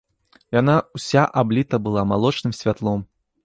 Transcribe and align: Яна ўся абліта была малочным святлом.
Яна 0.59 0.75
ўся 0.99 1.21
абліта 1.41 1.83
была 1.89 2.07
малочным 2.15 2.59
святлом. 2.65 3.09